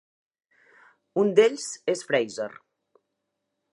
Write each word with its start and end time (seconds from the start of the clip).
Un 1.23 1.29
d'ells 1.41 1.67
és 1.95 2.01
Fraser. 2.09 2.49